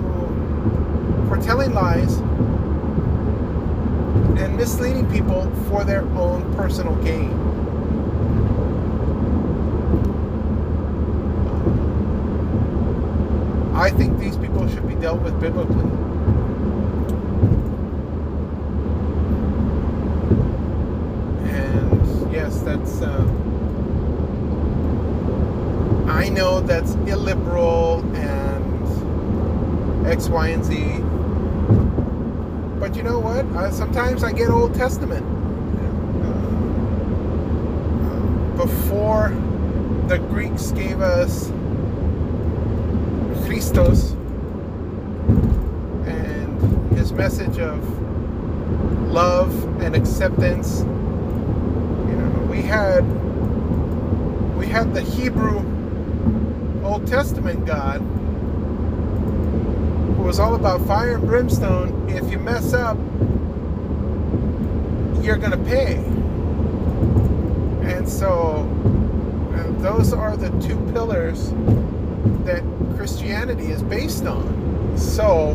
for 1.28 1.36
telling 1.62 1.74
lies 1.74 2.16
and 4.40 4.56
misleading 4.56 5.08
people 5.10 5.50
for 5.68 5.84
their 5.84 6.02
own 6.16 6.54
personal 6.54 6.94
gain. 7.04 7.30
I 13.74 13.90
think 13.90 14.18
these 14.18 14.36
people 14.36 14.68
should 14.68 14.88
be 14.88 14.94
dealt 14.96 15.22
with 15.22 15.40
biblically. 15.40 15.84
And 21.48 22.32
yes, 22.32 22.60
that's. 22.62 23.02
Uh, 23.02 23.24
I 26.08 26.28
know 26.28 26.60
that's 26.60 26.94
illiberal 27.06 28.00
and 28.14 30.06
X, 30.06 30.28
Y, 30.28 30.48
and 30.48 30.64
Z. 30.64 31.02
But 32.82 32.96
you 32.96 33.04
know 33.04 33.20
what? 33.20 33.46
Uh, 33.46 33.70
sometimes 33.70 34.24
I 34.24 34.32
get 34.32 34.50
Old 34.50 34.74
Testament. 34.74 35.24
Uh, 38.04 38.56
before 38.56 39.28
the 40.08 40.18
Greeks 40.18 40.72
gave 40.72 41.00
us 41.00 41.46
Christos 43.46 44.14
and 46.08 46.92
his 46.98 47.12
message 47.12 47.60
of 47.60 47.88
love 49.12 49.54
and 49.80 49.94
acceptance. 49.94 50.80
You 50.80 52.16
know, 52.16 52.48
we 52.50 52.62
had 52.62 53.02
we 54.56 54.66
had 54.66 54.92
the 54.92 55.02
Hebrew 55.02 55.64
Old 56.84 57.06
Testament 57.06 57.64
God 57.64 58.02
was 60.22 60.38
all 60.38 60.54
about 60.54 60.80
fire 60.86 61.16
and 61.16 61.26
brimstone. 61.26 62.08
If 62.08 62.30
you 62.30 62.38
mess 62.38 62.72
up, 62.72 62.96
you're 65.22 65.36
gonna 65.36 65.62
pay. 65.64 65.96
And 67.84 68.08
so 68.08 68.68
uh, 69.54 69.82
those 69.82 70.12
are 70.12 70.36
the 70.36 70.50
two 70.60 70.76
pillars 70.92 71.50
that 72.44 72.62
Christianity 72.96 73.66
is 73.66 73.82
based 73.82 74.24
on. 74.24 74.96
So, 74.96 75.50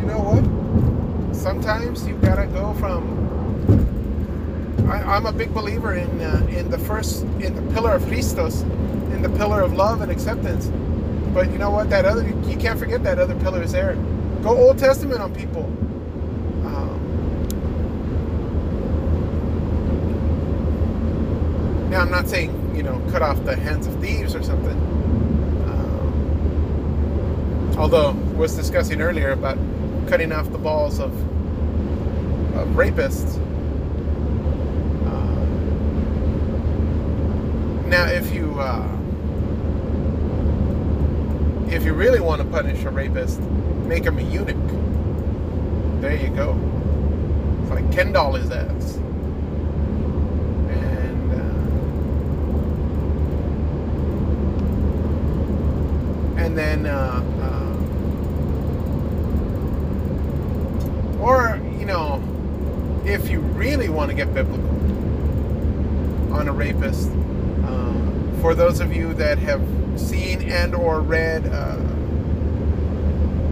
you 0.00 0.06
know 0.06 0.20
what? 0.20 1.36
Sometimes 1.36 2.06
you've 2.06 2.22
got 2.22 2.36
to 2.36 2.46
go 2.46 2.74
from. 2.74 3.18
I, 4.90 5.16
am 5.16 5.26
a 5.26 5.32
big 5.32 5.54
believer 5.54 5.94
in 5.94 6.20
uh, 6.20 6.46
in 6.50 6.70
the 6.70 6.78
first 6.78 7.22
in 7.22 7.54
the 7.54 7.72
pillar 7.72 7.92
of 7.92 8.06
Christos, 8.06 8.62
in 9.12 9.22
the 9.22 9.30
pillar 9.30 9.62
of 9.62 9.74
love 9.74 10.00
and 10.00 10.10
acceptance. 10.10 10.70
But 11.32 11.50
you 11.50 11.58
know 11.58 11.70
what? 11.70 11.90
That 11.90 12.04
other 12.04 12.26
you 12.26 12.56
can't 12.56 12.78
forget 12.78 13.02
that 13.04 13.18
other 13.18 13.34
pillar 13.36 13.62
is 13.62 13.72
there. 13.72 13.94
Go 14.42 14.50
Old 14.50 14.78
Testament 14.78 15.20
on 15.20 15.34
people. 15.34 15.64
Um, 16.66 17.48
now 21.90 22.00
I'm 22.00 22.10
not 22.10 22.28
saying 22.28 22.74
you 22.76 22.82
know 22.82 23.00
cut 23.10 23.22
off 23.22 23.44
the 23.44 23.56
hands 23.56 23.86
of 23.86 24.00
thieves 24.00 24.34
or 24.34 24.42
something 24.42 24.90
although 27.80 28.12
was 28.36 28.54
discussing 28.54 29.00
earlier 29.00 29.30
about 29.30 29.56
cutting 30.06 30.32
off 30.32 30.52
the 30.52 30.58
balls 30.58 31.00
of, 31.00 31.14
of 32.54 32.68
rapists. 32.76 33.38
Uh, 35.06 35.46
now, 37.88 38.04
if 38.04 38.34
you 38.34 38.54
uh, 38.60 38.86
if 41.70 41.84
you 41.84 41.92
really 41.94 42.20
want 42.20 42.42
to 42.42 42.48
punish 42.48 42.84
a 42.84 42.90
rapist, 42.90 43.40
make 43.86 44.04
him 44.04 44.18
a 44.18 44.22
eunuch. 44.22 44.56
There 46.00 46.16
you 46.16 46.28
go. 46.28 46.58
It's 47.62 47.70
like 47.70 47.90
Ken 47.92 48.12
doll 48.12 48.34
his 48.34 48.50
ass. 48.50 48.96
And 50.68 51.32
uh, 56.36 56.42
and 56.42 56.56
then. 56.58 56.86
Uh, 56.86 57.26
Or, 61.20 61.60
you 61.78 61.84
know, 61.84 62.22
if 63.04 63.28
you 63.28 63.40
really 63.40 63.90
want 63.90 64.08
to 64.10 64.16
get 64.16 64.32
biblical 64.32 64.70
on 66.32 66.48
a 66.48 66.52
rapist, 66.52 67.10
uh, 67.66 68.40
for 68.40 68.54
those 68.54 68.80
of 68.80 68.96
you 68.96 69.12
that 69.14 69.36
have 69.36 69.60
seen 69.96 70.42
and 70.42 70.74
or 70.74 71.00
read 71.00 71.46
uh, 71.46 71.76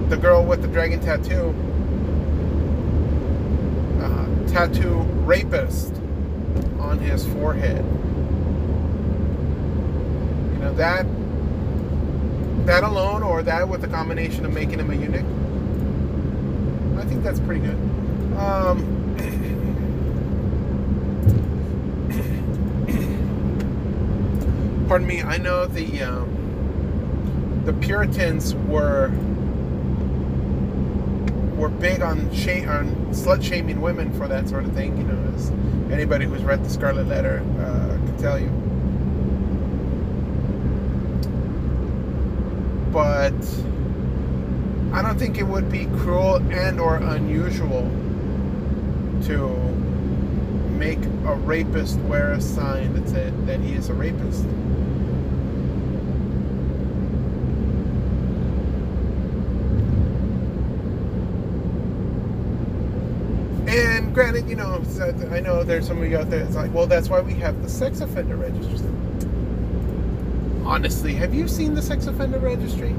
the 0.08 0.16
girl 0.16 0.44
with 0.44 0.62
the 0.62 0.68
dragon 0.68 1.00
tattoo, 1.00 1.54
uh, 4.02 4.48
tattoo 4.48 5.00
rapist 5.24 5.94
on 6.80 6.98
his 6.98 7.26
forehead. 7.26 7.84
You 10.52 10.58
know 10.60 10.74
that 10.74 11.06
that 12.66 12.84
alone, 12.84 13.22
or 13.22 13.42
that 13.42 13.68
with 13.68 13.80
the 13.80 13.88
combination 13.88 14.44
of 14.44 14.52
making 14.52 14.78
him 14.78 14.90
a 14.90 14.94
eunuch, 14.94 15.24
I 16.98 17.04
think 17.08 17.22
that's 17.22 17.40
pretty 17.40 17.60
good. 17.60 17.78
Um, 18.36 18.97
pardon 24.88 25.06
me. 25.06 25.22
I 25.22 25.36
know 25.36 25.66
the 25.66 26.02
um, 26.02 27.62
the 27.66 27.74
Puritans 27.74 28.54
were 28.54 29.10
were 31.56 31.68
big 31.68 32.00
on 32.00 32.32
shame, 32.34 32.68
on 32.68 32.86
slut 33.12 33.44
shaming 33.44 33.82
women 33.82 34.12
for 34.14 34.26
that 34.26 34.48
sort 34.48 34.64
of 34.64 34.72
thing. 34.72 34.96
You 34.96 35.04
know, 35.04 35.34
as 35.34 35.50
anybody 35.92 36.24
who's 36.24 36.42
read 36.42 36.64
the 36.64 36.70
Scarlet 36.70 37.06
Letter 37.06 37.40
uh, 37.60 38.06
can 38.06 38.16
tell 38.16 38.38
you. 38.40 38.48
But 42.90 43.34
I 44.96 45.02
don't 45.02 45.18
think 45.18 45.36
it 45.36 45.46
would 45.46 45.70
be 45.70 45.84
cruel 45.98 46.36
and 46.50 46.80
or 46.80 46.96
unusual 46.96 47.82
to 49.24 49.48
make 50.78 51.04
a 51.26 51.34
rapist 51.34 51.98
wear 52.00 52.32
a 52.32 52.40
sign 52.40 52.94
that 52.94 53.08
said 53.08 53.46
that 53.46 53.58
he 53.60 53.74
is 53.74 53.88
a 53.88 53.94
rapist. 53.94 54.44
And 63.68 64.14
granted, 64.14 64.48
you 64.48 64.54
know, 64.54 64.80
I 65.32 65.40
know 65.40 65.64
there's 65.64 65.86
some 65.86 66.00
of 66.00 66.08
you 66.08 66.16
out 66.16 66.30
there 66.30 66.44
that's 66.44 66.54
like, 66.54 66.72
well, 66.72 66.86
that's 66.86 67.08
why 67.08 67.20
we 67.20 67.34
have 67.34 67.60
the 67.62 67.68
sex 67.68 68.00
offender 68.00 68.36
registry. 68.36 68.88
Honestly, 70.64 71.12
have 71.14 71.34
you 71.34 71.48
seen 71.48 71.74
the 71.74 71.82
sex 71.82 72.06
offender 72.06 72.38
registry? 72.38 72.94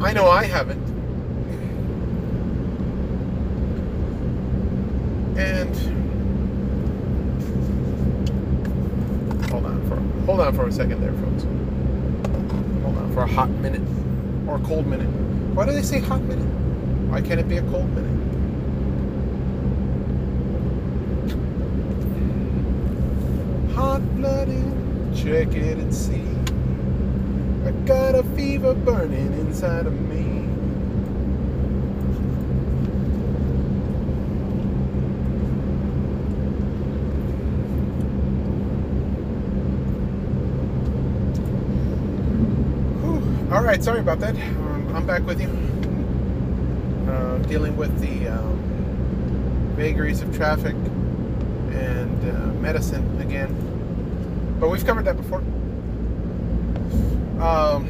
I 0.00 0.12
know 0.12 0.28
I 0.28 0.44
haven't. 0.44 0.86
And 5.38 5.76
hold 9.50 9.66
on 9.66 9.88
for 9.88 9.96
hold 10.26 10.37
on 10.48 10.54
for 10.54 10.66
a 10.66 10.72
second 10.72 11.00
there, 11.02 11.12
folks. 11.12 11.42
Hold 12.82 12.96
on 12.96 13.12
for 13.12 13.20
a 13.20 13.26
hot 13.26 13.50
minute 13.50 13.82
or 14.48 14.56
a 14.56 14.60
cold 14.60 14.86
minute. 14.86 15.08
Why 15.54 15.66
do 15.66 15.72
they 15.72 15.82
say 15.82 15.98
hot 16.00 16.22
minute? 16.22 16.46
Why 17.10 17.20
can't 17.20 17.38
it 17.38 17.48
be 17.48 17.58
a 17.58 17.62
cold 17.62 17.90
minute? 17.94 18.08
Hot 23.74 24.00
blooded, 24.16 25.14
check 25.14 25.54
it 25.54 25.78
and 25.78 25.94
see. 25.94 26.24
I 27.66 27.72
got 27.86 28.14
a 28.14 28.22
fever 28.34 28.72
burning 28.72 29.34
inside 29.34 29.86
of 29.86 30.00
me. 30.00 30.38
All 43.50 43.57
right, 43.68 43.84
sorry 43.84 44.00
about 44.00 44.18
that. 44.18 44.34
Um, 44.34 44.96
I'm 44.96 45.06
back 45.06 45.22
with 45.26 45.42
you. 45.42 45.48
Uh, 47.06 47.36
dealing 47.48 47.76
with 47.76 48.00
the 48.00 48.28
um, 48.28 49.74
vagaries 49.76 50.22
of 50.22 50.34
traffic 50.34 50.74
and 50.74 52.30
uh, 52.30 52.46
medicine 52.62 53.20
again. 53.20 53.54
But 54.58 54.70
we've 54.70 54.86
covered 54.86 55.04
that 55.04 55.18
before. 55.18 55.40
Um, 57.46 57.86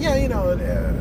yeah, 0.00 0.16
you 0.16 0.26
know, 0.26 0.50
uh, 0.50 0.92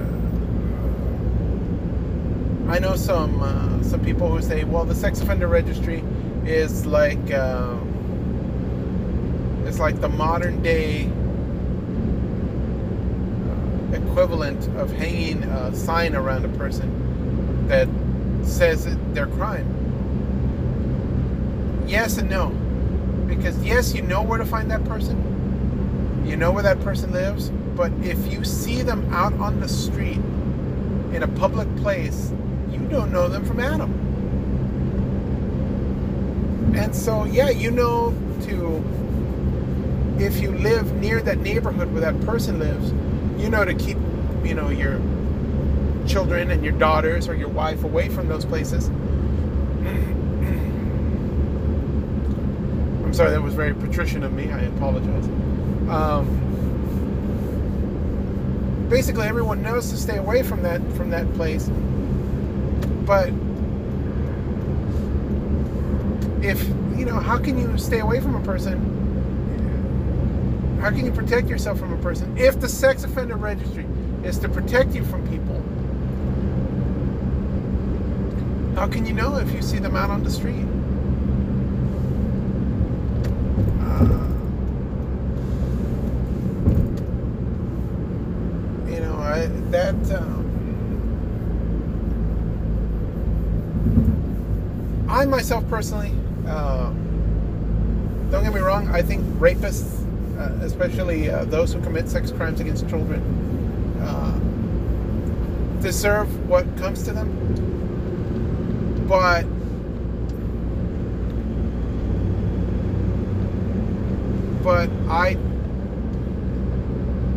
I 2.71 2.77
know 2.77 2.95
some 2.95 3.41
uh, 3.41 3.81
some 3.81 4.05
people 4.05 4.29
who 4.29 4.39
say, 4.39 4.65
well, 4.65 4.85
the 4.85 4.93
sex 4.93 5.19
offender 5.19 5.47
registry 5.47 6.03
is 6.47 6.85
like 6.85 7.31
uh, 7.31 7.75
it's 9.65 9.79
like 9.79 9.99
the 9.99 10.07
modern 10.07 10.61
day 10.63 11.09
uh, 13.49 13.95
equivalent 13.95 14.67
of 14.77 14.91
hanging 14.93 15.43
a 15.43 15.75
sign 15.75 16.15
around 16.15 16.45
a 16.45 16.57
person 16.57 17.67
that 17.67 17.87
says 18.47 18.87
their 19.13 19.27
crime. 19.27 19.73
Yes 21.85 22.17
and 22.17 22.29
no, 22.29 22.49
because 23.27 23.61
yes, 23.63 23.93
you 23.93 24.01
know 24.01 24.21
where 24.23 24.37
to 24.37 24.45
find 24.45 24.71
that 24.71 24.83
person, 24.85 26.23
you 26.25 26.37
know 26.37 26.51
where 26.51 26.63
that 26.63 26.79
person 26.81 27.11
lives, 27.11 27.49
but 27.75 27.91
if 28.01 28.31
you 28.31 28.43
see 28.43 28.81
them 28.81 29.13
out 29.13 29.33
on 29.33 29.59
the 29.59 29.67
street 29.67 30.17
in 31.13 31.23
a 31.23 31.27
public 31.27 31.73
place, 31.77 32.31
you 32.71 32.79
don't 32.89 33.11
know 33.11 33.27
them 33.27 33.45
from 33.45 33.59
Adam. 33.59 33.96
And 36.77 36.95
so, 36.95 37.23
yeah, 37.25 37.49
you 37.49 37.71
know 37.71 38.11
to, 38.43 38.83
if 40.23 40.39
you 40.39 40.51
live 40.51 40.93
near 40.93 41.21
that 41.21 41.39
neighborhood 41.39 41.91
where 41.91 42.01
that 42.01 42.21
person 42.21 42.59
lives, 42.59 42.91
you 43.41 43.49
know 43.49 43.65
to 43.65 43.73
keep, 43.73 43.97
you 44.43 44.53
know, 44.53 44.69
your 44.69 44.99
children 46.07 46.51
and 46.51 46.63
your 46.63 46.73
daughters 46.73 47.27
or 47.27 47.35
your 47.35 47.49
wife 47.49 47.83
away 47.83 48.09
from 48.09 48.27
those 48.27 48.45
places. 48.45 48.87
I'm 53.03 53.13
sorry, 53.13 53.31
that 53.31 53.41
was 53.41 53.55
very 53.55 53.73
patrician 53.73 54.23
of 54.23 54.33
me. 54.33 54.51
I 54.51 54.59
apologize. 54.61 55.25
Um, 55.89 56.27
basically, 58.87 59.25
everyone 59.25 59.63
knows 59.63 59.89
to 59.89 59.97
stay 59.97 60.17
away 60.17 60.43
from 60.43 60.61
that 60.63 60.81
from 60.93 61.09
that 61.09 61.33
place. 61.33 61.69
But 63.05 63.31
if 66.43 66.61
you 66.97 67.05
know, 67.05 67.19
how 67.19 67.37
can 67.37 67.57
you 67.57 67.77
stay 67.77 67.99
away 67.99 68.19
from 68.19 68.35
a 68.35 68.41
person? 68.41 68.95
How 70.81 70.89
can 70.89 71.05
you 71.05 71.11
protect 71.11 71.47
yourself 71.49 71.79
from 71.79 71.93
a 71.93 71.97
person 71.97 72.37
if 72.37 72.59
the 72.59 72.69
sex 72.69 73.03
offender 73.03 73.35
registry 73.35 73.85
is 74.23 74.37
to 74.39 74.49
protect 74.49 74.93
you 74.93 75.03
from 75.05 75.27
people? 75.27 75.63
How 78.75 78.87
can 78.87 79.05
you 79.05 79.13
know 79.13 79.37
if 79.37 79.51
you 79.53 79.61
see 79.61 79.79
them 79.79 79.95
out 79.95 80.09
on 80.09 80.23
the 80.23 80.29
street? 80.29 80.65
Uh, 83.81 84.27
you 88.91 88.99
know, 88.99 89.15
I, 89.15 89.47
that. 89.71 90.11
Um, 90.11 90.47
I 95.09 95.25
myself 95.25 95.67
personally, 95.69 96.11
uh, 96.47 96.89
don't 98.31 98.43
get 98.43 98.53
me 98.53 98.59
wrong, 98.59 98.87
I 98.89 99.01
think 99.01 99.23
rapists, 99.39 100.03
uh, 100.37 100.65
especially 100.65 101.29
uh, 101.29 101.45
those 101.45 101.73
who 101.73 101.81
commit 101.81 102.09
sex 102.09 102.31
crimes 102.31 102.59
against 102.59 102.87
children, 102.89 103.21
uh, 104.01 104.37
deserve 105.81 106.49
what 106.49 106.65
comes 106.77 107.03
to 107.03 107.13
them. 107.13 107.29
But 109.07 109.45
but 114.63 114.89
I 115.09 115.37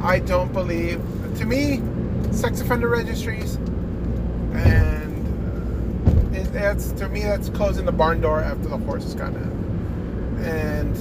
I 0.02 0.18
don't 0.18 0.52
believe 0.52 1.00
to 1.38 1.44
me 1.44 1.80
sex 2.32 2.60
offender 2.60 2.88
registries 2.88 3.56
that's 6.52 6.92
to 6.92 7.08
me 7.08 7.22
that's 7.22 7.48
closing 7.50 7.84
the 7.84 7.92
barn 7.92 8.20
door 8.20 8.40
after 8.40 8.68
the 8.68 8.76
horse 8.78 9.04
has 9.04 9.14
gone 9.14 9.36
out 9.36 10.46
and 10.46 10.96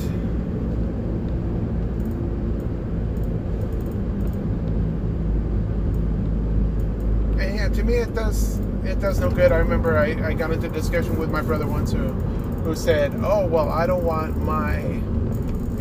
and 7.42 7.56
yeah 7.56 7.70
to 7.70 7.84
me 7.84 7.96
it 7.96 8.14
does 8.14 8.60
it 8.84 9.00
does 9.00 9.20
no 9.20 9.30
good 9.30 9.52
i 9.52 9.58
remember 9.58 9.98
i, 9.98 10.12
I 10.28 10.34
got 10.34 10.52
into 10.52 10.70
discussion 10.70 11.18
with 11.18 11.32
my 11.32 11.42
brother 11.42 11.68
once 11.68 11.92
who 11.92 12.08
who 12.64 12.76
said 12.76 13.14
oh 13.24 13.46
well 13.48 13.70
i 13.70 13.88
don't 13.88 14.04
want 14.04 14.38
my 14.38 15.02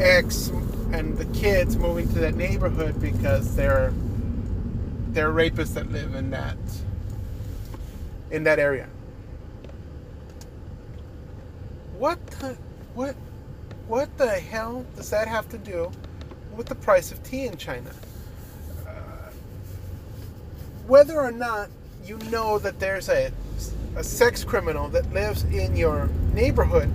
ex 0.00 0.48
and 0.92 1.16
the 1.18 1.26
kids 1.38 1.76
moving 1.76 2.08
to 2.08 2.20
that 2.20 2.34
neighborhood 2.34 3.00
because 3.00 3.54
they're 3.54 3.92
they're 5.10 5.32
rapists 5.32 5.74
that 5.74 5.90
live 5.90 6.14
in 6.14 6.30
that 6.30 6.56
in 8.30 8.44
that 8.44 8.58
area. 8.58 8.88
What 11.98 12.24
the 12.28 12.56
what 12.94 13.16
what 13.88 14.16
the 14.18 14.30
hell 14.30 14.86
does 14.94 15.10
that 15.10 15.26
have 15.26 15.48
to 15.48 15.58
do 15.58 15.90
with 16.54 16.66
the 16.66 16.76
price 16.76 17.10
of 17.10 17.20
tea 17.24 17.46
in 17.46 17.56
China? 17.56 17.90
Uh, 18.86 18.90
whether 20.86 21.18
or 21.18 21.32
not 21.32 21.70
you 22.04 22.16
know 22.30 22.60
that 22.60 22.78
there's 22.78 23.08
a 23.08 23.32
a 23.96 24.04
sex 24.04 24.44
criminal 24.44 24.88
that 24.90 25.12
lives 25.12 25.42
in 25.42 25.76
your 25.76 26.06
neighborhood, 26.32 26.88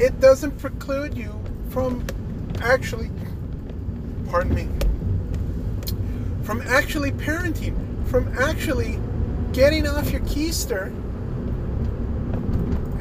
it 0.00 0.18
doesn't 0.18 0.58
preclude 0.58 1.16
you 1.16 1.32
from 1.68 2.04
actually, 2.60 3.08
pardon 4.30 4.52
me, 4.52 4.68
from 6.42 6.60
actually 6.62 7.12
parenting, 7.12 8.04
from 8.08 8.36
actually 8.36 8.98
getting 9.52 9.86
off 9.86 10.10
your 10.10 10.22
keister 10.22 10.92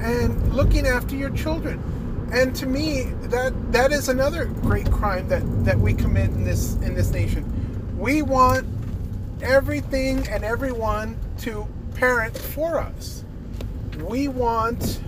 and 0.01 0.53
looking 0.53 0.87
after 0.87 1.15
your 1.15 1.29
children. 1.31 1.81
And 2.33 2.55
to 2.55 2.65
me, 2.65 3.03
that 3.23 3.53
that 3.71 3.91
is 3.91 4.09
another 4.09 4.45
great 4.45 4.89
crime 4.91 5.27
that, 5.27 5.43
that 5.65 5.77
we 5.77 5.93
commit 5.93 6.29
in 6.29 6.43
this 6.43 6.75
in 6.75 6.95
this 6.95 7.11
nation. 7.11 7.97
We 7.97 8.21
want 8.21 8.65
everything 9.41 10.27
and 10.27 10.43
everyone 10.43 11.19
to 11.39 11.67
parent 11.95 12.37
for 12.37 12.79
us. 12.79 13.25
We 13.99 14.27
want 14.27 15.01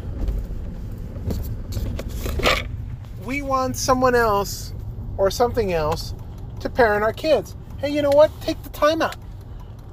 we 3.26 3.42
want 3.42 3.78
someone 3.78 4.16
else 4.16 4.74
or 5.18 5.32
something 5.32 5.74
else 5.74 6.14
to 6.60 6.70
parent 6.70 7.04
our 7.04 7.14
kids. 7.14 7.56
Hey, 7.78 7.90
you 7.90 8.02
know 8.02 8.12
what? 8.12 8.32
Take 8.42 8.62
the 8.64 8.70
time 8.70 9.02
out. 9.02 9.16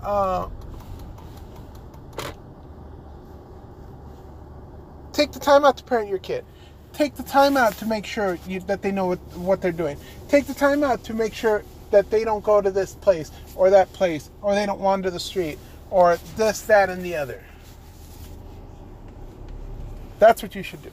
Uh, 0.03 0.49
take 5.21 5.33
the 5.33 5.39
time 5.39 5.67
out 5.67 5.77
to 5.77 5.85
parent 5.85 6.09
your 6.09 6.19
kid. 6.19 6.47
Take 6.95 7.15
the 7.15 7.23
time 7.23 7.57
out 7.57 7.75
to 7.75 7.87
make 7.87 8.07
sure 8.07 8.39
you, 8.49 8.61
that 8.61 8.81
they 8.81 8.91
know 8.91 9.07
what, 9.07 9.19
what 9.37 9.61
they're 9.61 9.71
doing. 9.71 9.99
Take 10.29 10.47
the 10.47 10.55
time 10.55 10.83
out 10.83 11.05
to 11.05 11.15
make 11.15 11.35
sure 11.35 11.63
that 11.91 12.11
they 12.11 12.25
don't 12.25 12.43
go 12.43 12.63
to 12.63 12.71
this 12.71 12.95
place 12.95 13.31
or 13.55 13.69
that 13.69 13.93
place 13.93 14.31
or 14.41 14.55
they 14.55 14.65
don't 14.65 14.81
wander 14.81 15.11
the 15.11 15.21
street 15.21 15.59
or 15.91 16.17
this, 16.37 16.63
that, 16.63 16.89
and 16.89 17.05
the 17.05 17.17
other. 17.17 17.43
That's 20.19 20.43
what 20.43 20.55
you 20.55 20.63
should 20.63 20.83
do. 20.83 20.91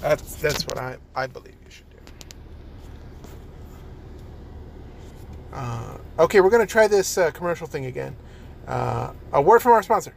That's 0.00 0.34
that's 0.36 0.66
what 0.66 0.78
I, 0.78 0.96
I 1.14 1.26
believe 1.26 1.54
you 1.64 1.70
should 1.70 1.88
do. 1.90 1.96
Uh, 5.52 5.98
okay, 6.18 6.40
we're 6.40 6.50
going 6.50 6.66
to 6.66 6.70
try 6.70 6.88
this 6.88 7.16
uh, 7.16 7.30
commercial 7.30 7.66
thing 7.66 7.86
again. 7.86 8.16
Uh, 8.66 9.12
a 9.32 9.40
word 9.40 9.60
from 9.62 9.72
our 9.72 9.82
sponsor. 9.82 10.14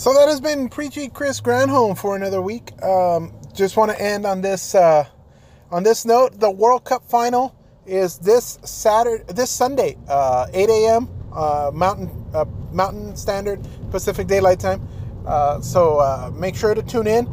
So 0.00 0.14
that 0.14 0.28
has 0.28 0.40
been 0.40 0.70
Preachy 0.70 1.10
Chris 1.10 1.42
Granholm 1.42 1.94
for 1.94 2.16
another 2.16 2.40
week. 2.40 2.72
Um, 2.82 3.34
just 3.52 3.76
want 3.76 3.90
to 3.90 4.00
end 4.00 4.24
on 4.24 4.40
this 4.40 4.74
uh, 4.74 5.04
on 5.70 5.82
this 5.82 6.06
note. 6.06 6.40
The 6.40 6.50
World 6.50 6.84
Cup 6.84 7.04
final 7.04 7.54
is 7.84 8.16
this 8.16 8.58
Saturday, 8.64 9.30
this 9.30 9.50
Sunday, 9.50 9.98
uh, 10.08 10.46
8 10.54 10.70
a.m. 10.70 11.08
Uh, 11.34 11.70
Mountain 11.74 12.08
Mountain 12.72 13.14
Standard 13.14 13.60
Pacific 13.90 14.26
Daylight 14.26 14.58
Time. 14.58 14.88
Uh, 15.26 15.60
so 15.60 15.98
uh, 15.98 16.30
make 16.34 16.56
sure 16.56 16.72
to 16.74 16.82
tune 16.82 17.06
in. 17.06 17.28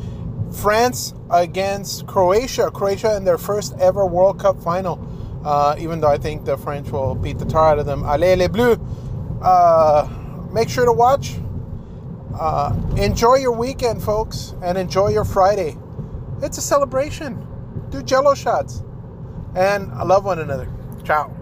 France 0.51 1.13
against 1.32 2.06
Croatia. 2.06 2.69
Croatia 2.69 3.15
in 3.15 3.23
their 3.23 3.38
first 3.38 3.77
ever 3.80 4.06
World 4.06 4.41
Cup 4.41 4.62
final. 4.62 4.99
Uh, 5.45 5.77
even 5.80 6.01
though 6.01 6.12
I 6.12 6.17
think 6.17 6.43
the 6.43 6.58
French 6.58 6.91
will 6.91 7.15
beat 7.15 7.39
the 7.39 7.45
tar 7.45 7.69
out 7.69 7.80
of 7.80 7.86
them. 7.86 8.03
Allez 8.03 8.38
les 8.38 8.49
bleus. 8.49 8.77
Uh, 9.41 10.10
make 10.51 10.67
sure 10.67 10.84
to 10.84 10.91
watch. 10.91 11.38
Uh, 12.39 12.76
enjoy 12.97 13.36
your 13.36 13.52
weekend, 13.52 14.02
folks, 14.02 14.54
and 14.62 14.78
enjoy 14.78 15.10
your 15.10 15.26
Friday. 15.26 15.78
It's 16.41 16.58
a 16.58 16.62
celebration. 16.62 17.47
Do 17.89 18.04
jello 18.04 18.36
shots. 18.36 18.84
And 19.56 19.91
love 20.04 20.26
one 20.26 20.39
another. 20.39 20.71
Ciao. 21.04 21.37